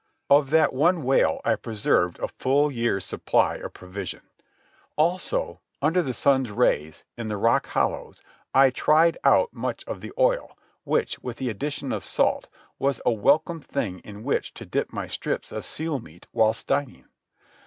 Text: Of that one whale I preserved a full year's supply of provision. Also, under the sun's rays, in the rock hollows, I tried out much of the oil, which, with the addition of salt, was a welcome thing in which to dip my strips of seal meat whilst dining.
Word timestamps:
Of 0.31 0.49
that 0.49 0.73
one 0.73 1.03
whale 1.03 1.39
I 1.45 1.55
preserved 1.55 2.17
a 2.17 2.27
full 2.27 2.71
year's 2.71 3.05
supply 3.05 3.57
of 3.57 3.75
provision. 3.75 4.23
Also, 4.95 5.59
under 5.79 6.01
the 6.01 6.11
sun's 6.11 6.49
rays, 6.49 7.03
in 7.17 7.27
the 7.27 7.37
rock 7.37 7.67
hollows, 7.67 8.23
I 8.51 8.71
tried 8.71 9.19
out 9.23 9.53
much 9.53 9.83
of 9.83 10.01
the 10.01 10.11
oil, 10.17 10.57
which, 10.85 11.19
with 11.19 11.37
the 11.37 11.49
addition 11.51 11.91
of 11.93 12.03
salt, 12.03 12.49
was 12.79 12.99
a 13.05 13.11
welcome 13.11 13.59
thing 13.59 13.99
in 13.99 14.23
which 14.23 14.55
to 14.55 14.65
dip 14.65 14.91
my 14.91 15.05
strips 15.05 15.51
of 15.51 15.67
seal 15.67 15.99
meat 15.99 16.25
whilst 16.33 16.65
dining. 16.65 17.05